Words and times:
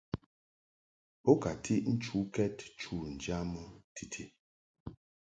Bo 1.23 1.31
ka 1.43 1.51
tiʼ 1.63 1.83
nchukɛd 1.93 2.57
chu 2.79 2.95
ŋjamɨ 3.13 3.61
titi. 3.95 4.23